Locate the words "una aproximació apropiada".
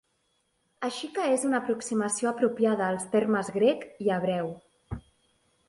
1.49-2.89